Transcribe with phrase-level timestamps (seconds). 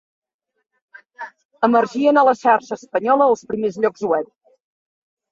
[1.67, 4.33] Emergien a la xarxa espanyola els primers llocs web.